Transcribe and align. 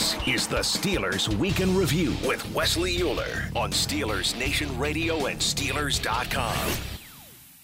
This 0.00 0.16
is 0.26 0.46
the 0.46 0.60
Steelers 0.60 1.28
Week 1.36 1.60
in 1.60 1.76
Review 1.76 2.16
with 2.26 2.50
Wesley 2.54 3.02
Euler 3.02 3.50
on 3.54 3.70
Steelers 3.70 4.34
Nation 4.38 4.78
Radio 4.78 5.26
and 5.26 5.38
Steelers.com. 5.38 6.72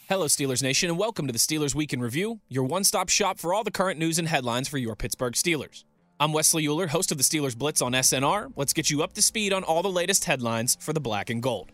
Hello, 0.06 0.26
Steelers 0.26 0.62
Nation, 0.62 0.90
and 0.90 0.98
welcome 0.98 1.26
to 1.26 1.32
the 1.32 1.38
Steelers 1.38 1.74
Week 1.74 1.94
in 1.94 2.00
Review, 2.02 2.40
your 2.50 2.64
one 2.64 2.84
stop 2.84 3.08
shop 3.08 3.38
for 3.38 3.54
all 3.54 3.64
the 3.64 3.70
current 3.70 3.98
news 3.98 4.18
and 4.18 4.28
headlines 4.28 4.68
for 4.68 4.76
your 4.76 4.94
Pittsburgh 4.94 5.32
Steelers. 5.32 5.84
I'm 6.20 6.34
Wesley 6.34 6.66
Euler, 6.66 6.88
host 6.88 7.10
of 7.10 7.16
the 7.16 7.24
Steelers 7.24 7.56
Blitz 7.56 7.80
on 7.80 7.92
SNR. 7.92 8.52
Let's 8.54 8.74
get 8.74 8.90
you 8.90 9.02
up 9.02 9.14
to 9.14 9.22
speed 9.22 9.54
on 9.54 9.64
all 9.64 9.82
the 9.82 9.88
latest 9.88 10.26
headlines 10.26 10.76
for 10.78 10.92
the 10.92 11.00
black 11.00 11.30
and 11.30 11.42
gold. 11.42 11.72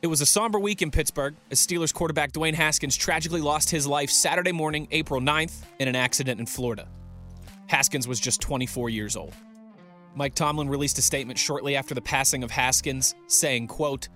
It 0.00 0.06
was 0.06 0.22
a 0.22 0.26
somber 0.26 0.58
week 0.58 0.80
in 0.80 0.90
Pittsburgh 0.90 1.34
as 1.50 1.60
Steelers 1.60 1.92
quarterback 1.92 2.32
Dwayne 2.32 2.54
Haskins 2.54 2.96
tragically 2.96 3.42
lost 3.42 3.68
his 3.68 3.86
life 3.86 4.08
Saturday 4.08 4.52
morning, 4.52 4.88
April 4.92 5.20
9th, 5.20 5.62
in 5.78 5.88
an 5.88 5.94
accident 5.94 6.40
in 6.40 6.46
Florida. 6.46 6.88
Haskins 7.66 8.08
was 8.08 8.18
just 8.18 8.40
24 8.40 8.88
years 8.88 9.14
old. 9.14 9.34
Mike 10.14 10.34
Tomlin 10.34 10.68
released 10.68 10.98
a 10.98 11.02
statement 11.02 11.38
shortly 11.38 11.76
after 11.76 11.94
the 11.94 12.00
passing 12.00 12.42
of 12.42 12.50
Haskins, 12.50 13.14
saying, 13.26 13.68
quote, 13.68 14.08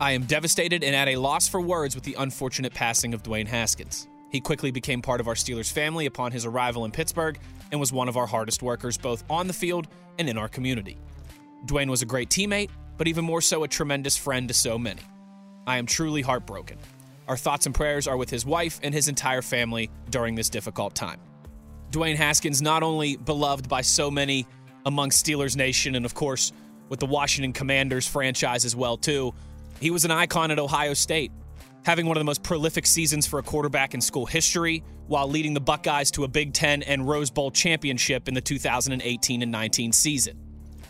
I 0.00 0.12
am 0.12 0.24
devastated 0.24 0.84
and 0.84 0.94
at 0.94 1.08
a 1.08 1.16
loss 1.16 1.48
for 1.48 1.60
words 1.60 1.94
with 1.94 2.04
the 2.04 2.16
unfortunate 2.18 2.74
passing 2.74 3.14
of 3.14 3.22
Dwayne 3.22 3.46
Haskins. 3.46 4.08
He 4.30 4.40
quickly 4.40 4.70
became 4.70 5.00
part 5.00 5.20
of 5.20 5.28
our 5.28 5.34
Steelers 5.34 5.72
family 5.72 6.06
upon 6.06 6.32
his 6.32 6.44
arrival 6.44 6.84
in 6.84 6.90
Pittsburgh 6.90 7.38
and 7.70 7.80
was 7.80 7.92
one 7.92 8.08
of 8.08 8.16
our 8.16 8.26
hardest 8.26 8.62
workers 8.62 8.98
both 8.98 9.24
on 9.30 9.46
the 9.46 9.52
field 9.52 9.88
and 10.18 10.28
in 10.28 10.36
our 10.36 10.48
community. 10.48 10.98
Dwayne 11.64 11.88
was 11.88 12.02
a 12.02 12.06
great 12.06 12.28
teammate, 12.28 12.70
but 12.98 13.08
even 13.08 13.24
more 13.24 13.40
so 13.40 13.62
a 13.64 13.68
tremendous 13.68 14.16
friend 14.16 14.48
to 14.48 14.54
so 14.54 14.78
many. 14.78 15.00
I 15.66 15.78
am 15.78 15.86
truly 15.86 16.22
heartbroken. 16.22 16.78
Our 17.28 17.36
thoughts 17.36 17.66
and 17.66 17.74
prayers 17.74 18.06
are 18.06 18.16
with 18.16 18.30
his 18.30 18.44
wife 18.44 18.78
and 18.82 18.92
his 18.92 19.08
entire 19.08 19.42
family 19.42 19.90
during 20.10 20.34
this 20.34 20.50
difficult 20.50 20.94
time. 20.94 21.20
Dwayne 21.90 22.16
Haskins, 22.16 22.60
not 22.60 22.82
only 22.82 23.16
beloved 23.16 23.68
by 23.68 23.80
so 23.80 24.10
many 24.10 24.46
among 24.86 25.10
Steelers 25.10 25.56
Nation 25.56 25.96
and, 25.96 26.06
of 26.06 26.14
course, 26.14 26.52
with 26.88 27.00
the 27.00 27.06
Washington 27.06 27.52
Commanders 27.52 28.06
franchise 28.06 28.64
as 28.64 28.74
well, 28.74 28.96
too, 28.96 29.34
he 29.80 29.90
was 29.90 30.04
an 30.04 30.10
icon 30.10 30.50
at 30.50 30.58
Ohio 30.58 30.94
State, 30.94 31.32
having 31.84 32.06
one 32.06 32.16
of 32.16 32.20
the 32.20 32.24
most 32.24 32.42
prolific 32.42 32.86
seasons 32.86 33.26
for 33.26 33.38
a 33.38 33.42
quarterback 33.42 33.92
in 33.92 34.00
school 34.00 34.24
history 34.24 34.82
while 35.08 35.28
leading 35.28 35.52
the 35.52 35.60
Buckeyes 35.60 36.10
to 36.12 36.24
a 36.24 36.28
Big 36.28 36.52
Ten 36.52 36.82
and 36.84 37.06
Rose 37.06 37.30
Bowl 37.30 37.50
championship 37.50 38.28
in 38.28 38.34
the 38.34 38.40
2018 38.40 39.42
and 39.42 39.52
19 39.52 39.92
season. 39.92 40.40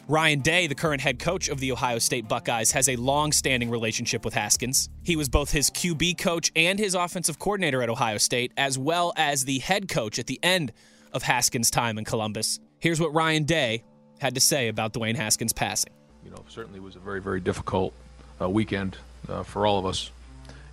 Ryan 0.09 0.39
Day, 0.39 0.69
the 0.69 0.75
current 0.75 1.01
head 1.01 1.19
coach 1.19 1.49
of 1.49 1.59
the 1.59 1.73
Ohio 1.73 1.99
State 1.99 2.29
Buckeyes, 2.29 2.71
has 2.73 2.89
a 2.89 2.95
long 2.95 3.33
standing 3.33 3.71
relationship 3.71 4.25
with 4.25 4.35
Haskins. 4.35 4.89
He 5.03 5.17
was 5.17 5.29
both 5.29 5.51
his 5.51 5.69
QB 5.71 6.19
coach 6.19 6.53
and 6.55 6.79
his 6.79 6.95
offensive 6.95 7.41
coordinator 7.41 7.83
at 7.83 7.91
Ohio 7.91 8.19
State, 8.19 8.53
as 8.57 8.79
well 8.79 9.13
as 9.17 9.47
the 9.47 9.59
head 9.59 9.89
coach 9.89 10.21
at 10.21 10.29
the 10.29 10.39
end 10.45 10.73
of 11.13 11.25
Haskins' 11.25 11.73
time 11.73 11.99
in 11.99 12.05
Columbus. 12.05 12.61
Here's 12.79 13.01
what 13.01 13.15
Ryan 13.15 13.45
Day 13.45 13.85
had 14.19 14.35
to 14.35 14.41
say 14.41 14.69
about 14.69 14.93
Dwayne 14.93 15.17
Haskins' 15.17 15.53
passing. 15.53 15.93
You 16.25 16.31
know, 16.31 16.45
certainly 16.49 16.81
was 16.81 16.97
a 16.97 16.99
very, 16.99 17.21
very 17.21 17.41
difficult 17.41 17.93
uh, 18.41 18.49
weekend 18.49 18.97
uh, 19.29 19.43
for 19.43 19.67
all 19.67 19.79
of 19.79 19.87
us. 19.87 20.11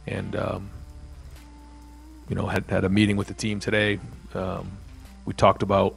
And, 0.07 0.35
um, 0.35 0.69
you 2.29 2.35
know, 2.35 2.47
had, 2.47 2.65
had 2.65 2.83
a 2.83 2.89
meeting 2.89 3.17
with 3.17 3.27
the 3.27 3.33
team 3.33 3.59
today. 3.59 3.99
Um, 4.33 4.71
we 5.25 5.33
talked 5.33 5.63
about 5.63 5.95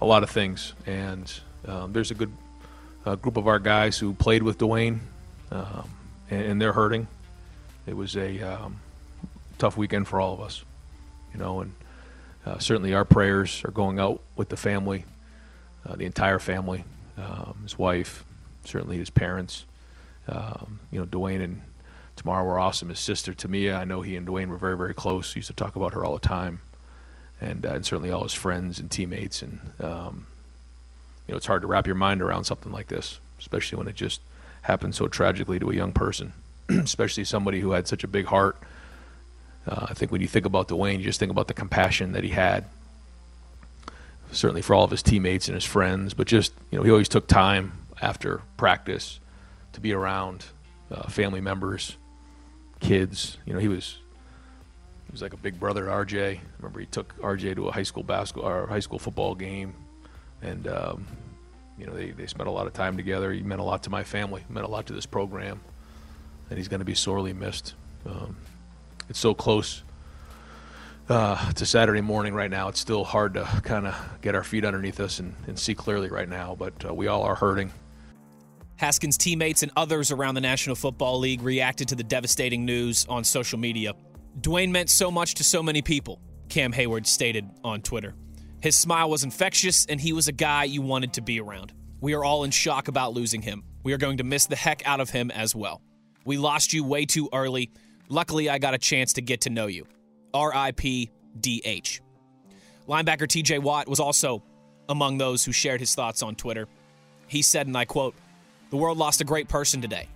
a 0.00 0.06
lot 0.06 0.22
of 0.22 0.30
things. 0.30 0.72
And 0.86 1.32
um, 1.66 1.92
there's 1.92 2.10
a 2.10 2.14
good 2.14 2.32
a 3.06 3.16
group 3.16 3.36
of 3.36 3.46
our 3.46 3.58
guys 3.58 3.98
who 3.98 4.14
played 4.14 4.42
with 4.42 4.58
Dwayne, 4.58 4.98
um, 5.50 5.90
and, 6.30 6.42
and, 6.42 6.60
they're 6.60 6.72
hurting. 6.72 7.06
It 7.86 7.96
was 7.96 8.16
a 8.16 8.40
um, 8.40 8.80
tough 9.58 9.76
weekend 9.76 10.08
for 10.08 10.20
all 10.20 10.32
of 10.32 10.40
us, 10.40 10.64
you 11.32 11.38
know, 11.38 11.60
and 11.60 11.72
uh, 12.46 12.58
certainly 12.58 12.94
our 12.94 13.04
prayers 13.04 13.62
are 13.64 13.70
going 13.70 13.98
out 13.98 14.22
with 14.36 14.48
the 14.48 14.56
family, 14.56 15.04
uh, 15.86 15.96
the 15.96 16.04
entire 16.04 16.38
family, 16.38 16.84
um, 17.18 17.58
his 17.62 17.78
wife, 17.78 18.24
certainly 18.64 18.98
his 18.98 19.10
parents. 19.10 19.64
Um, 20.28 20.80
you 20.90 20.98
know, 20.98 21.06
Dwayne 21.06 21.42
and 21.42 21.62
Tamara 22.16 22.44
were 22.44 22.58
awesome. 22.58 22.88
His 22.88 23.00
sister 23.00 23.32
Tamia, 23.32 23.76
I 23.76 23.84
know 23.84 24.02
he 24.02 24.16
and 24.16 24.26
Dwayne 24.26 24.48
were 24.48 24.56
very, 24.56 24.76
very 24.76 24.94
close. 24.94 25.34
He 25.34 25.38
used 25.38 25.48
to 25.48 25.54
talk 25.54 25.76
about 25.76 25.92
her 25.94 26.04
all 26.04 26.14
the 26.14 26.26
time, 26.26 26.60
and, 27.40 27.66
uh, 27.66 27.70
and 27.70 27.84
certainly 27.84 28.10
all 28.10 28.22
his 28.22 28.32
friends 28.34 28.78
and 28.78 28.90
teammates 28.90 29.42
and 29.42 29.60
um, 29.80 30.26
you 31.26 31.32
know, 31.32 31.36
it's 31.36 31.46
hard 31.46 31.62
to 31.62 31.68
wrap 31.68 31.86
your 31.86 31.96
mind 31.96 32.20
around 32.20 32.44
something 32.44 32.72
like 32.72 32.88
this, 32.88 33.18
especially 33.38 33.78
when 33.78 33.88
it 33.88 33.94
just 33.94 34.20
happened 34.62 34.94
so 34.94 35.08
tragically 35.08 35.58
to 35.58 35.70
a 35.70 35.74
young 35.74 35.92
person, 35.92 36.32
especially 36.68 37.24
somebody 37.24 37.60
who 37.60 37.72
had 37.72 37.88
such 37.88 38.04
a 38.04 38.08
big 38.08 38.26
heart. 38.26 38.56
Uh, 39.66 39.86
I 39.88 39.94
think 39.94 40.12
when 40.12 40.20
you 40.20 40.28
think 40.28 40.44
about 40.44 40.68
Dwayne, 40.68 40.98
you 40.98 41.04
just 41.04 41.20
think 41.20 41.32
about 41.32 41.48
the 41.48 41.54
compassion 41.54 42.12
that 42.12 42.24
he 42.24 42.30
had, 42.30 42.66
certainly 44.34 44.62
for 44.62 44.74
all 44.74 44.84
of 44.84 44.90
his 44.90 45.02
teammates 45.02 45.48
and 45.48 45.54
his 45.54 45.64
friends, 45.64 46.14
but 46.14 46.26
just, 46.26 46.52
you 46.70 46.78
know, 46.78 46.84
he 46.84 46.90
always 46.90 47.08
took 47.08 47.26
time 47.26 47.72
after 48.00 48.42
practice 48.56 49.20
to 49.72 49.80
be 49.80 49.92
around 49.92 50.44
uh, 50.90 51.08
family 51.08 51.40
members, 51.40 51.96
kids. 52.80 53.38
You 53.46 53.54
know, 53.54 53.58
he 53.58 53.68
was 53.68 53.98
he 55.06 55.12
was 55.12 55.22
like 55.22 55.32
a 55.32 55.38
big 55.38 55.58
brother 55.58 55.86
RJ. 55.86 56.36
I 56.36 56.40
remember 56.58 56.80
he 56.80 56.86
took 56.86 57.16
RJ 57.18 57.56
to 57.56 57.68
a 57.68 57.72
high 57.72 57.82
school 57.82 58.02
basketball 58.02 58.50
or 58.50 58.66
high 58.66 58.80
school 58.80 58.98
football 58.98 59.34
game 59.34 59.74
and 60.44 60.68
um, 60.68 61.06
you 61.78 61.86
know 61.86 61.94
they, 61.94 62.10
they 62.10 62.26
spent 62.26 62.48
a 62.48 62.52
lot 62.52 62.66
of 62.66 62.72
time 62.72 62.96
together. 62.96 63.32
He 63.32 63.42
meant 63.42 63.60
a 63.60 63.64
lot 63.64 63.82
to 63.84 63.90
my 63.90 64.04
family, 64.04 64.44
meant 64.48 64.66
a 64.66 64.70
lot 64.70 64.86
to 64.86 64.92
this 64.92 65.06
program, 65.06 65.60
and 66.50 66.58
he's 66.58 66.68
going 66.68 66.80
to 66.80 66.84
be 66.84 66.94
sorely 66.94 67.32
missed. 67.32 67.74
Um, 68.06 68.36
it's 69.08 69.18
so 69.18 69.34
close 69.34 69.82
uh, 71.08 71.52
a 71.60 71.66
Saturday 71.66 72.00
morning 72.00 72.34
right 72.34 72.50
now. 72.50 72.68
It's 72.68 72.80
still 72.80 73.04
hard 73.04 73.34
to 73.34 73.44
kind 73.62 73.86
of 73.86 73.94
get 74.22 74.34
our 74.34 74.44
feet 74.44 74.64
underneath 74.64 75.00
us 75.00 75.18
and, 75.18 75.34
and 75.46 75.58
see 75.58 75.74
clearly 75.74 76.08
right 76.08 76.28
now, 76.28 76.56
but 76.58 76.84
uh, 76.84 76.94
we 76.94 77.06
all 77.06 77.22
are 77.22 77.34
hurting. 77.34 77.72
Haskins' 78.76 79.16
teammates 79.16 79.62
and 79.62 79.70
others 79.76 80.10
around 80.10 80.34
the 80.34 80.40
National 80.40 80.74
Football 80.74 81.18
League 81.20 81.42
reacted 81.42 81.88
to 81.88 81.94
the 81.94 82.02
devastating 82.02 82.64
news 82.64 83.06
on 83.08 83.22
social 83.22 83.58
media. 83.58 83.94
Dwayne 84.40 84.70
meant 84.70 84.90
so 84.90 85.10
much 85.10 85.34
to 85.34 85.44
so 85.44 85.62
many 85.62 85.80
people, 85.80 86.20
Cam 86.48 86.72
Hayward 86.72 87.06
stated 87.06 87.48
on 87.62 87.82
Twitter. 87.82 88.14
His 88.60 88.76
smile 88.76 89.10
was 89.10 89.22
infectious, 89.22 89.86
and 89.86 90.00
he 90.00 90.12
was 90.12 90.26
a 90.26 90.32
guy 90.32 90.64
you 90.64 90.82
wanted 90.82 91.12
to 91.14 91.20
be 91.22 91.38
around. 91.38 91.72
We 92.00 92.14
are 92.14 92.24
all 92.24 92.44
in 92.44 92.50
shock 92.50 92.88
about 92.88 93.12
losing 93.12 93.42
him. 93.42 93.62
We 93.84 93.92
are 93.92 93.98
going 93.98 94.16
to 94.16 94.24
miss 94.24 94.46
the 94.46 94.56
heck 94.56 94.86
out 94.86 95.00
of 95.00 95.10
him 95.10 95.30
as 95.30 95.54
well. 95.54 95.82
We 96.24 96.38
lost 96.38 96.72
you 96.72 96.82
way 96.82 97.04
too 97.04 97.28
early. 97.32 97.70
Luckily, 98.08 98.48
I 98.48 98.58
got 98.58 98.74
a 98.74 98.78
chance 98.78 99.12
to 99.14 99.22
get 99.22 99.42
to 99.42 99.50
know 99.50 99.66
you. 99.66 99.86
RIP 100.34 101.10
DH. 101.40 102.00
Linebacker 102.88 103.26
TJ 103.26 103.60
Watt 103.60 103.88
was 103.88 104.00
also 104.00 104.42
among 104.88 105.18
those 105.18 105.44
who 105.44 105.52
shared 105.52 105.80
his 105.80 105.94
thoughts 105.94 106.22
on 106.22 106.34
Twitter. 106.34 106.68
He 107.26 107.42
said, 107.42 107.66
and 107.66 107.76
I 107.76 107.84
quote, 107.84 108.14
The 108.70 108.76
world 108.76 108.98
lost 108.98 109.20
a 109.20 109.24
great 109.24 109.48
person 109.48 109.80
today. 109.80 110.08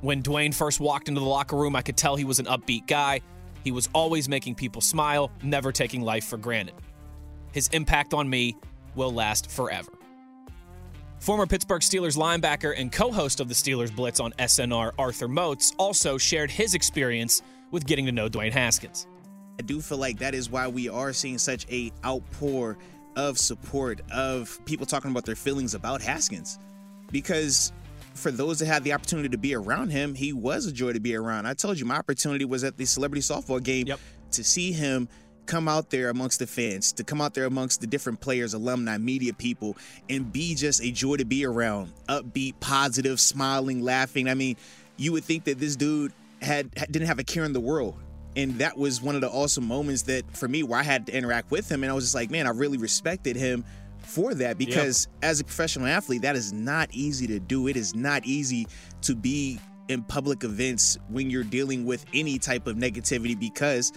When 0.00 0.22
Dwayne 0.22 0.54
first 0.54 0.80
walked 0.80 1.08
into 1.08 1.20
the 1.20 1.26
locker 1.26 1.56
room, 1.56 1.76
I 1.76 1.82
could 1.82 1.96
tell 1.96 2.16
he 2.16 2.24
was 2.24 2.38
an 2.38 2.46
upbeat 2.46 2.86
guy. 2.86 3.20
He 3.62 3.72
was 3.72 3.88
always 3.92 4.28
making 4.28 4.54
people 4.54 4.82
smile, 4.82 5.30
never 5.42 5.72
taking 5.72 6.02
life 6.02 6.24
for 6.26 6.36
granted. 6.36 6.74
His 7.52 7.68
impact 7.68 8.12
on 8.12 8.28
me 8.28 8.56
will 8.94 9.12
last 9.12 9.50
forever. 9.50 9.90
Former 11.20 11.46
Pittsburgh 11.46 11.80
Steelers 11.80 12.18
linebacker 12.18 12.74
and 12.76 12.92
co 12.92 13.10
host 13.10 13.40
of 13.40 13.48
the 13.48 13.54
Steelers 13.54 13.94
Blitz 13.94 14.20
on 14.20 14.32
SNR, 14.32 14.92
Arthur 14.98 15.28
Moats, 15.28 15.72
also 15.78 16.18
shared 16.18 16.50
his 16.50 16.74
experience 16.74 17.40
with 17.70 17.86
getting 17.86 18.04
to 18.04 18.12
know 18.12 18.28
Dwayne 18.28 18.52
Haskins. 18.52 19.06
I 19.58 19.62
do 19.62 19.80
feel 19.80 19.98
like 19.98 20.18
that 20.18 20.34
is 20.34 20.50
why 20.50 20.68
we 20.68 20.88
are 20.88 21.12
seeing 21.12 21.38
such 21.38 21.66
a 21.70 21.92
outpour 22.04 22.76
of 23.16 23.38
support 23.38 24.00
of 24.12 24.58
people 24.64 24.86
talking 24.86 25.10
about 25.10 25.24
their 25.24 25.36
feelings 25.36 25.74
about 25.74 26.02
Haskins 26.02 26.58
because 27.10 27.72
for 28.14 28.30
those 28.30 28.58
that 28.58 28.66
had 28.66 28.84
the 28.84 28.92
opportunity 28.92 29.28
to 29.28 29.38
be 29.38 29.54
around 29.54 29.90
him, 29.90 30.14
he 30.14 30.32
was 30.32 30.66
a 30.66 30.72
joy 30.72 30.92
to 30.92 31.00
be 31.00 31.14
around. 31.14 31.46
I 31.46 31.54
told 31.54 31.78
you 31.78 31.84
my 31.84 31.96
opportunity 31.96 32.44
was 32.44 32.64
at 32.64 32.76
the 32.76 32.84
celebrity 32.84 33.22
softball 33.22 33.62
game 33.62 33.86
yep. 33.86 33.98
to 34.32 34.44
see 34.44 34.72
him 34.72 35.08
come 35.46 35.68
out 35.68 35.90
there 35.90 36.08
amongst 36.08 36.38
the 36.38 36.46
fans, 36.46 36.92
to 36.92 37.04
come 37.04 37.20
out 37.20 37.34
there 37.34 37.44
amongst 37.44 37.80
the 37.80 37.86
different 37.86 38.20
players, 38.20 38.54
alumni, 38.54 38.98
media 38.98 39.32
people, 39.32 39.76
and 40.08 40.32
be 40.32 40.54
just 40.54 40.82
a 40.82 40.90
joy 40.90 41.16
to 41.16 41.24
be 41.24 41.44
around. 41.44 41.92
Upbeat, 42.08 42.54
positive, 42.60 43.20
smiling, 43.20 43.82
laughing. 43.82 44.28
I 44.28 44.34
mean, 44.34 44.56
you 44.96 45.12
would 45.12 45.24
think 45.24 45.44
that 45.44 45.58
this 45.58 45.76
dude 45.76 46.12
had 46.40 46.70
didn't 46.90 47.06
have 47.06 47.18
a 47.18 47.24
care 47.24 47.44
in 47.44 47.52
the 47.52 47.60
world. 47.60 47.96
And 48.36 48.58
that 48.58 48.76
was 48.76 49.00
one 49.00 49.14
of 49.14 49.20
the 49.20 49.30
awesome 49.30 49.66
moments 49.66 50.02
that 50.02 50.36
for 50.36 50.48
me 50.48 50.62
where 50.62 50.78
I 50.78 50.82
had 50.82 51.06
to 51.06 51.16
interact 51.16 51.50
with 51.50 51.70
him. 51.70 51.84
And 51.84 51.90
I 51.90 51.94
was 51.94 52.04
just 52.04 52.14
like, 52.14 52.30
man, 52.30 52.46
I 52.46 52.50
really 52.50 52.78
respected 52.78 53.36
him 53.36 53.64
for 54.00 54.34
that 54.34 54.58
because 54.58 55.08
yep. 55.10 55.30
as 55.30 55.40
a 55.40 55.44
professional 55.44 55.86
athlete, 55.86 56.22
that 56.22 56.36
is 56.36 56.52
not 56.52 56.88
easy 56.92 57.26
to 57.28 57.38
do. 57.38 57.68
It 57.68 57.76
is 57.76 57.94
not 57.94 58.24
easy 58.24 58.66
to 59.02 59.14
be 59.14 59.60
in 59.88 60.02
public 60.02 60.44
events 60.44 60.98
when 61.08 61.30
you're 61.30 61.44
dealing 61.44 61.84
with 61.84 62.04
any 62.14 62.38
type 62.38 62.66
of 62.66 62.76
negativity 62.76 63.38
because 63.38 63.92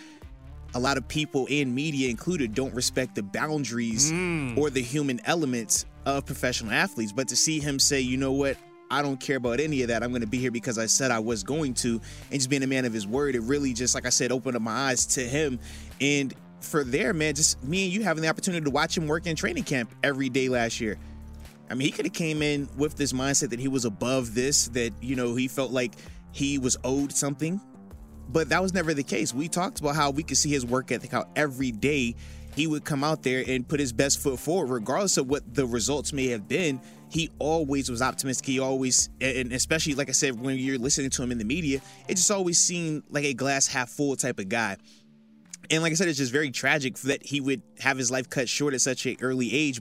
a 0.74 0.80
lot 0.80 0.98
of 0.98 1.08
people 1.08 1.46
in 1.50 1.74
media 1.74 2.10
included 2.10 2.54
don't 2.54 2.74
respect 2.74 3.16
the 3.16 3.24
boundaries 3.24 4.12
mm. 4.12 4.58
or 4.58 4.70
the 4.70 4.82
human 4.82 5.20
elements 5.26 5.86
of 6.06 6.26
professional 6.26 6.72
athletes. 6.72 7.12
But 7.12 7.28
to 7.30 7.36
see 7.36 7.60
him 7.60 7.80
say, 7.80 8.02
you 8.02 8.18
know 8.18 8.34
what, 8.34 8.58
I 8.90 9.02
don't 9.02 9.20
care 9.20 9.38
about 9.38 9.60
any 9.60 9.82
of 9.82 9.90
that. 9.90 10.04
I'm 10.04 10.10
going 10.10 10.22
to 10.22 10.28
be 10.28 10.38
here 10.38 10.52
because 10.52 10.78
I 10.78 10.86
said 10.86 11.12
I 11.12 11.20
was 11.20 11.44
going 11.44 11.74
to. 11.76 12.02
And 12.32 12.34
just 12.40 12.50
being 12.50 12.64
a 12.64 12.68
man 12.68 12.86
of 12.86 12.94
his 12.94 13.06
word, 13.06 13.36
it 13.36 13.42
really 13.42 13.74
just, 13.74 13.96
like 13.96 14.06
I 14.06 14.10
said, 14.10 14.32
opened 14.32 14.56
up 14.56 14.62
my 14.62 14.90
eyes 14.90 15.06
to 15.08 15.22
him. 15.22 15.60
And 16.00 16.34
for 16.62 16.84
there, 16.84 17.14
man, 17.14 17.36
just 17.36 17.64
me 17.64 17.86
and 17.86 17.94
you 17.94 18.04
having 18.04 18.22
the 18.22 18.30
opportunity 18.30 18.64
to 18.64 18.72
watch 18.72 18.98
him 18.98 19.08
work 19.08 19.28
in 19.28 19.36
training 19.36 19.64
camp 19.64 19.94
every 20.04 20.30
day 20.30 20.50
last 20.50 20.80
year. 20.80 20.98
I 21.70 21.74
mean, 21.74 21.86
he 21.86 21.92
could 21.92 22.06
have 22.06 22.14
came 22.14 22.42
in 22.42 22.70
with 22.78 22.96
this 22.96 23.12
mindset 23.12 23.50
that 23.50 23.60
he 23.60 23.68
was 23.68 23.86
above 23.86 24.34
this, 24.34 24.70
that 24.70 24.94
you 25.02 25.16
know 25.16 25.36
he 25.36 25.48
felt 25.48 25.72
like 25.72 25.94
he 26.32 26.58
was 26.58 26.78
owed 26.84 27.12
something, 27.12 27.60
but 28.30 28.50
that 28.50 28.62
was 28.62 28.74
never 28.74 28.94
the 28.94 29.04
case. 29.04 29.34
We 29.34 29.50
talked 29.50 29.80
about 29.80 29.96
how 29.96 30.12
we 30.12 30.24
could 30.24 30.38
see 30.38 30.50
his 30.50 30.66
work 30.66 30.92
ethic, 30.92 31.12
how 31.12 31.28
every 31.36 31.72
day 31.72 32.16
he 32.58 32.66
would 32.66 32.84
come 32.84 33.04
out 33.04 33.22
there 33.22 33.44
and 33.48 33.68
put 33.68 33.80
his 33.80 33.94
best 33.94 34.20
foot 34.20 34.40
forward, 34.40 34.72
regardless 34.72 35.18
of 35.18 35.30
what 35.30 35.54
the 35.54 35.66
results 35.66 36.12
may 36.12 36.28
have 36.30 36.48
been. 36.48 36.82
He 37.10 37.30
always 37.38 37.90
was 37.90 38.02
optimistic. 38.02 38.48
He 38.48 38.60
always, 38.60 39.10
and 39.22 39.54
especially 39.54 39.94
like 39.94 40.10
I 40.10 40.14
said, 40.14 40.40
when 40.40 40.58
you're 40.58 40.80
listening 40.80 41.12
to 41.12 41.22
him 41.22 41.32
in 41.32 41.38
the 41.38 41.46
media, 41.46 41.82
it 42.08 42.16
just 42.16 42.32
always 42.32 42.60
seemed 42.60 43.04
like 43.12 43.26
a 43.26 43.36
glass 43.36 43.68
half 43.68 43.90
full 43.90 44.16
type 44.16 44.40
of 44.40 44.50
guy. 44.50 44.78
And 45.70 45.84
like 45.84 45.92
I 45.92 45.96
said, 45.96 46.08
it's 46.08 46.18
just 46.18 46.32
very 46.32 46.50
tragic 46.50 46.98
that 47.00 47.24
he 47.24 47.42
would 47.42 47.62
have 47.80 47.96
his 47.96 48.10
life 48.10 48.28
cut 48.28 48.50
short 48.50 48.74
at 48.74 48.82
such 48.82 49.06
an 49.06 49.18
early 49.22 49.54
age. 49.54 49.80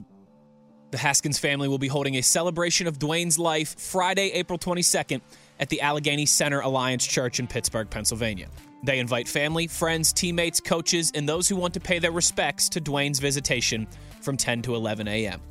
The 0.91 0.99
Haskins 0.99 1.39
family 1.39 1.67
will 1.67 1.79
be 1.79 1.87
holding 1.87 2.15
a 2.15 2.21
celebration 2.21 2.85
of 2.85 2.99
Dwayne's 2.99 3.39
life 3.39 3.79
Friday, 3.79 4.29
April 4.33 4.59
22nd 4.59 5.21
at 5.59 5.69
the 5.69 5.81
Allegheny 5.81 6.25
Center 6.25 6.59
Alliance 6.59 7.05
Church 7.05 7.39
in 7.39 7.47
Pittsburgh, 7.47 7.89
Pennsylvania. 7.89 8.47
They 8.83 8.99
invite 8.99 9.27
family, 9.27 9.67
friends, 9.67 10.13
teammates, 10.13 10.59
coaches, 10.59 11.11
and 11.15 11.27
those 11.27 11.49
who 11.49 11.55
want 11.55 11.73
to 11.73 11.79
pay 11.79 11.99
their 11.99 12.11
respects 12.11 12.69
to 12.69 12.81
Dwayne's 12.81 13.19
visitation 13.19 13.87
from 14.21 14.37
10 14.37 14.61
to 14.63 14.75
11 14.75 15.07
a.m. 15.07 15.41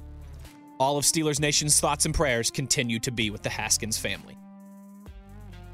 All 0.78 0.96
of 0.98 1.04
Steelers 1.04 1.40
Nation's 1.40 1.80
thoughts 1.80 2.04
and 2.04 2.14
prayers 2.14 2.50
continue 2.50 2.98
to 3.00 3.10
be 3.10 3.30
with 3.30 3.42
the 3.42 3.50
Haskins 3.50 3.98
family. 3.98 4.36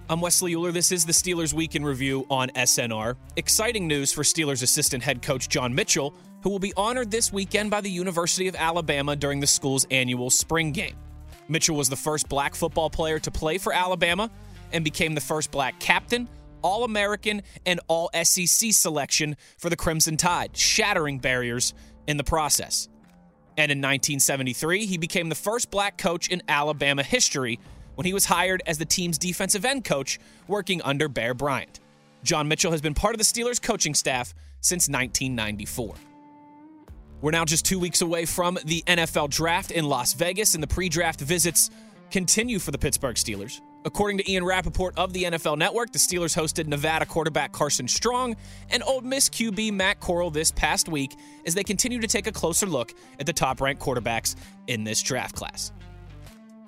I'm 0.09 0.21
Wesley 0.21 0.55
Euler. 0.55 0.73
This 0.73 0.93
is 0.93 1.07
the 1.07 1.13
Steelers 1.13 1.53
Week 1.53 1.75
in 1.75 1.85
Review 1.85 2.27
on 2.29 2.51
SNR. 2.51 3.17
Exciting 3.37 3.87
news 3.87 4.13
for 4.13 4.23
Steelers 4.23 4.63
assistant 4.63 5.03
head 5.03 5.23
coach 5.23 5.49
John 5.49 5.75
Mitchell, 5.75 6.15
who 6.43 6.51
will 6.51 6.59
be 6.59 6.73
honored 6.77 7.11
this 7.11 7.33
weekend 7.33 7.71
by 7.71 7.81
the 7.81 7.91
University 7.91 8.49
of 8.49 8.55
Alabama 8.55 9.17
during 9.17 9.41
the 9.41 9.47
school's 9.47 9.87
annual 9.91 10.29
spring 10.29 10.73
game. 10.73 10.97
Mitchell 11.53 11.77
was 11.77 11.89
the 11.89 11.97
first 11.97 12.29
black 12.29 12.55
football 12.55 12.91
player 12.91 13.19
to 13.21 13.31
play 13.31 13.59
for 13.59 13.73
Alabama 13.73 14.31
and 14.73 14.83
became 14.83 15.15
the 15.15 15.21
first 15.21 15.51
black 15.51 15.79
captain, 15.79 16.29
All 16.63 16.85
American, 16.85 17.43
and 17.67 17.79
All 17.89 18.11
SEC 18.25 18.73
selection 18.73 19.37
for 19.59 19.71
the 19.71 19.77
Crimson 19.77 20.17
Tide, 20.17 20.57
shattering 20.57 21.19
barriers 21.19 21.75
in 22.07 22.17
the 22.17 22.25
process. 22.25 22.89
And 23.57 23.71
in 23.71 23.79
1973, 23.79 24.87
he 24.87 24.97
became 24.97 25.29
the 25.29 25.35
first 25.35 25.71
black 25.71 25.99
coach 25.99 26.29
in 26.29 26.43
Alabama 26.49 27.03
history 27.03 27.61
when 27.95 28.07
he 28.07 28.15
was 28.15 28.25
hired 28.25 28.63
as 28.67 28.79
the 28.79 28.87
team's 28.87 29.19
defensive 29.19 29.65
end 29.65 29.85
coach, 29.85 30.19
working 30.49 30.81
under 30.83 31.09
Bear 31.09 31.35
Bryant. 31.35 31.81
John 32.25 32.49
Mitchell 32.49 32.73
has 32.73 32.81
been 32.81 32.95
part 32.95 33.15
of 33.15 33.19
the 33.19 33.25
Steelers 33.25 33.61
coaching 33.61 33.95
staff 33.95 34.35
since 34.61 34.89
1994. 34.89 35.95
We're 37.23 37.31
now 37.31 37.45
just 37.45 37.65
two 37.65 37.79
weeks 37.79 38.03
away 38.03 38.27
from 38.27 38.59
the 38.65 38.83
NFL 38.87 39.31
draft 39.31 39.71
in 39.71 39.85
Las 39.85 40.13
Vegas, 40.13 40.55
and 40.55 40.63
the 40.63 40.67
pre 40.67 40.89
draft 40.89 41.21
visits 41.21 41.71
continue 42.11 42.59
for 42.59 42.73
the 42.73 42.79
Pittsburgh 42.79 43.15
Steelers. 43.15 43.61
According 43.85 44.19
to 44.19 44.31
Ian 44.31 44.45
Rapoport 44.45 44.99
of 44.99 45.13
the 45.13 45.25
NFL 45.25 45.57
Network, 45.57 45.93
the 45.93 45.99
Steelers 45.99 46.37
hosted 46.37 46.67
Nevada 46.67 47.07
quarterback 47.07 47.53
Carson 47.53 47.89
Strong 47.89 48.37
and 48.71 48.83
Ole 48.83 49.01
Miss 49.01 49.29
QB 49.29 49.73
Matt 49.73 50.01
Corral 50.01 50.31
this 50.31 50.51
past 50.51 50.89
week 50.89 51.17
as 51.47 51.55
they 51.55 51.65
continue 51.65 52.01
to 52.01 52.07
take 52.07 52.27
a 52.27 52.33
closer 52.33 52.67
look 52.67 52.93
at 53.19 53.27
the 53.27 53.33
top 53.33 53.61
ranked 53.61 53.83
quarterbacks 53.83 54.37
in 54.67 54.85
this 54.85 55.01
draft 55.03 55.35
class. 55.35 55.73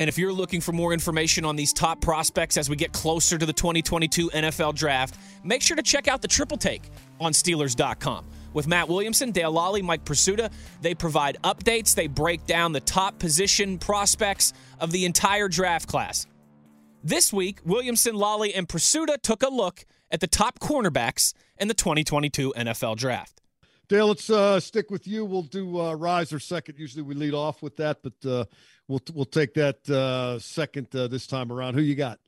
And 0.01 0.09
if 0.09 0.19
you're 0.19 0.33
looking 0.33 0.61
for 0.61 0.73
more 0.73 0.93
information 0.93 1.45
on 1.45 1.55
these 1.55 1.73
top 1.73 2.01
prospects 2.01 2.57
as 2.57 2.69
we 2.69 2.75
get 2.75 2.93
closer 2.93 3.39
to 3.39 3.47
the 3.47 3.53
2022 3.53 4.31
NFL 4.31 4.75
Draft, 4.75 5.17
make 5.45 5.63
sure 5.63 5.77
to 5.77 5.83
check 5.83 6.09
out 6.09 6.21
the 6.21 6.29
Triple 6.29 6.57
Take 6.57 6.83
on 7.21 7.33
Steelers.com. 7.33 8.25
With 8.55 8.67
Matt 8.69 8.89
Williamson, 8.89 9.33
Dale 9.33 9.53
Lolley, 9.53 9.83
Mike 9.83 10.05
Prisuta, 10.05 10.51
they 10.81 10.95
provide 10.95 11.37
updates. 11.45 11.95
They 11.95 12.07
break 12.07 12.47
down 12.47 12.73
the 12.73 12.81
top 12.81 13.19
position 13.19 13.79
prospects 13.79 14.55
of 14.81 14.93
the 14.93 15.05
entire 15.05 15.49
draft 15.49 15.89
class. 15.89 16.27
This 17.03 17.33
week, 17.33 17.59
Williamson, 17.67 18.15
Lolley, 18.15 18.53
and 18.55 18.67
Prisuta 18.67 19.21
took 19.21 19.43
a 19.43 19.49
look 19.49 19.85
at 20.11 20.21
the 20.21 20.27
top 20.27 20.61
cornerbacks 20.61 21.35
in 21.59 21.69
the 21.69 21.75
2022 21.75 22.55
NFL 22.57 22.97
Draft. 22.97 23.43
Dale, 23.89 24.07
let's 24.07 24.31
uh, 24.31 24.59
stick 24.61 24.91
with 24.91 25.07
you. 25.07 25.25
We'll 25.25 25.43
do 25.43 25.79
uh, 25.79 25.95
rise 25.95 26.33
or 26.33 26.39
second. 26.39 26.79
Usually 26.79 27.03
we 27.03 27.15
lead 27.15 27.35
off 27.35 27.63
with 27.63 27.77
that, 27.77 27.99
but 28.03 28.15
uh, 28.27 28.45
we'll 28.89 29.03
we'll 29.13 29.27
take 29.27 29.53
that 29.55 29.89
uh, 29.91 30.39
second 30.39 30.95
uh, 30.97 31.07
this 31.09 31.27
time 31.27 31.53
around. 31.53 31.75
Who 31.75 31.83
you 31.83 31.95
got? 31.95 32.19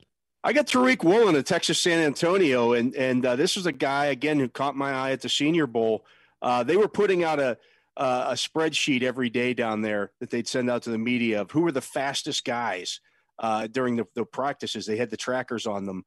I 0.45 0.53
got 0.53 0.67
Tariq 0.67 1.03
Woolen 1.03 1.35
of 1.35 1.45
Texas 1.45 1.81
San 1.81 2.01
Antonio, 2.01 2.73
and 2.73 2.95
and 2.95 3.25
uh, 3.25 3.37
this 3.37 3.57
was 3.57 3.67
a 3.67 3.73
guy 3.73 4.07
again 4.07 4.39
who 4.39 4.49
caught 4.49 4.77
my 4.77 4.93
eye 4.93 5.11
at 5.13 5.21
the 5.21 5.29
Senior 5.29 5.67
Bowl. 5.67 6.05
they 6.65 6.77
were 6.77 6.89
putting 6.89 7.25
out 7.25 7.41
a 7.41 7.59
a 7.97 8.35
spreadsheet 8.35 9.03
every 9.03 9.31
day 9.31 9.55
down 9.55 9.81
there 9.81 10.13
that 10.21 10.31
they'd 10.31 10.47
send 10.47 10.71
out 10.71 10.83
to 10.83 10.91
the 10.91 10.99
media 10.99 11.41
of 11.41 11.51
who 11.51 11.63
were 11.63 11.73
the 11.73 11.81
fastest 11.81 12.45
guys 12.45 13.01
during 13.73 13.97
the, 13.97 14.07
the 14.15 14.25
practices. 14.25 14.87
They 14.87 14.97
had 14.97 15.11
the 15.11 15.17
trackers 15.17 15.67
on 15.67 15.87
them, 15.87 16.05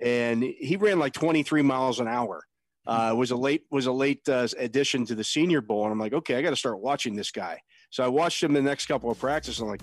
and 0.00 0.42
he 0.42 0.76
ran 0.76 0.98
like 0.98 1.14
23 1.14 1.62
miles 1.62 1.98
an 1.98 2.08
hour 2.08 2.44
uh, 2.86 3.14
was 3.16 3.30
a 3.30 3.36
late 3.36 3.64
was 3.70 3.86
a 3.86 3.92
late 3.92 4.28
uh, 4.28 4.48
addition 4.58 5.04
to 5.06 5.14
the 5.14 5.24
Senior 5.24 5.60
Bowl, 5.60 5.84
and 5.84 5.92
I'm 5.92 5.98
like, 5.98 6.12
okay, 6.12 6.36
I 6.36 6.42
got 6.42 6.50
to 6.50 6.56
start 6.56 6.80
watching 6.80 7.14
this 7.14 7.30
guy. 7.30 7.60
So 7.90 8.04
I 8.04 8.08
watched 8.08 8.42
him 8.42 8.52
the 8.52 8.62
next 8.62 8.86
couple 8.86 9.10
of 9.10 9.18
practices. 9.18 9.60
I'm 9.60 9.68
like, 9.68 9.82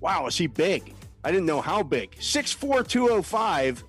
wow, 0.00 0.26
is 0.26 0.36
he 0.36 0.46
big? 0.46 0.94
I 1.24 1.30
didn't 1.30 1.46
know 1.46 1.60
how 1.60 1.82
big. 1.82 2.12
6'4", 2.16 2.86
205, 2.86 3.84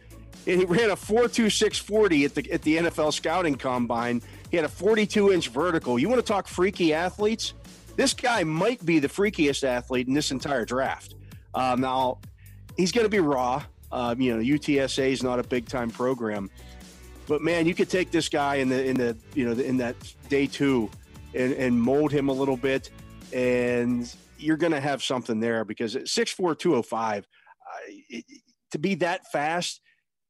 and 0.47 0.59
he 0.59 0.65
ran 0.65 0.91
a 0.91 0.95
4.2640 0.95 2.25
at 2.25 2.35
the 2.35 2.51
at 2.51 2.61
the 2.61 2.77
NFL 2.77 3.13
scouting 3.13 3.55
combine. 3.55 4.21
He 4.51 4.57
had 4.57 4.65
a 4.65 4.69
42 4.69 5.31
inch 5.31 5.49
vertical. 5.49 5.97
You 5.97 6.09
want 6.09 6.19
to 6.19 6.27
talk 6.27 6.47
freaky 6.47 6.93
athletes? 6.93 7.53
This 7.95 8.13
guy 8.13 8.43
might 8.43 8.83
be 8.85 8.99
the 8.99 9.07
freakiest 9.07 9.63
athlete 9.63 10.07
in 10.07 10.13
this 10.13 10.31
entire 10.31 10.65
draft. 10.65 11.15
Um, 11.53 11.81
now, 11.81 12.19
he's 12.77 12.91
going 12.91 13.05
to 13.05 13.09
be 13.09 13.19
raw. 13.19 13.63
Um, 13.91 14.19
you 14.19 14.35
know, 14.35 14.41
UTSA 14.41 15.11
is 15.11 15.21
not 15.21 15.39
a 15.39 15.43
big 15.43 15.67
time 15.67 15.91
program, 15.91 16.49
but 17.27 17.41
man, 17.41 17.67
you 17.67 17.75
could 17.75 17.89
take 17.89 18.09
this 18.09 18.27
guy 18.27 18.55
in 18.55 18.69
the 18.69 18.83
in 18.83 18.97
the 18.97 19.15
you 19.35 19.45
know 19.45 19.61
in 19.61 19.77
that 19.77 19.95
day 20.29 20.47
two, 20.47 20.89
and, 21.35 21.53
and 21.53 21.79
mold 21.79 22.11
him 22.11 22.27
a 22.27 22.33
little 22.33 22.57
bit, 22.57 22.89
and 23.31 24.11
you're 24.43 24.57
going 24.57 24.73
to 24.73 24.81
have 24.81 25.03
something 25.03 25.39
there 25.39 25.65
because 25.65 25.95
at 25.95 26.03
6'4", 26.03 26.57
205, 26.57 27.25
uh, 27.25 28.17
to 28.71 28.79
be 28.79 28.95
that 28.95 29.21
fast 29.31 29.81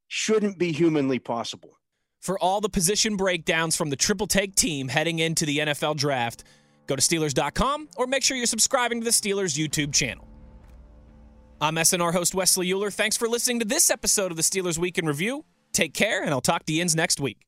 shouldn't 0.08 0.58
be 0.58 0.72
humanly 0.72 1.20
possible. 1.20 1.80
For 2.22 2.40
all 2.40 2.62
the 2.62 2.70
position 2.70 3.18
breakdowns 3.18 3.76
from 3.76 3.90
the 3.90 3.96
Triple 3.96 4.28
Take 4.28 4.56
team 4.56 4.88
heading 4.88 5.20
into 5.20 5.46
the 5.46 5.60
NFL 5.60 5.98
draft, 5.98 6.44
go 6.88 6.96
to 6.96 7.02
Steelers.com 7.02 7.90
or 7.98 8.08
make 8.08 8.24
sure 8.24 8.38
you're 8.38 8.46
subscribing 8.46 9.02
to 9.02 9.06
the 9.06 9.12
Steelers 9.12 9.58
YouTube 9.58 9.94
channel. 9.94 10.28
I'm 11.60 11.76
SNR 11.76 12.14
host 12.14 12.36
Wesley 12.36 12.72
Euler. 12.72 12.92
Thanks 12.92 13.18
for 13.18 13.28
listening 13.28 13.60
to 13.60 13.66
this 13.66 13.90
episode 13.90 14.32
of 14.32 14.38
the 14.38 14.44
Steelers 14.44 14.78
Week 14.78 14.98
in 14.98 15.06
Review. 15.06 15.46
Take 15.72 15.94
care, 15.94 16.22
and 16.22 16.32
I'll 16.32 16.42
talk 16.42 16.66
to 16.66 16.74
you 16.74 16.86
next 16.96 17.20
week. 17.20 17.40